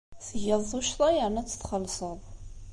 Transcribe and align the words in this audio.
Tgiḍ 0.27 0.61
tuccḍa 0.71 1.09
yerna 1.15 1.39
ad 1.41 1.47
tt-txellṣeḍ. 1.47 2.19